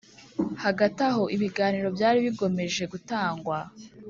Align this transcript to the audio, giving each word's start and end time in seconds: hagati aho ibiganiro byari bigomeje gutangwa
hagati 0.63 0.99
aho 1.09 1.23
ibiganiro 1.35 1.87
byari 1.95 2.17
bigomeje 2.25 2.83
gutangwa 2.91 3.57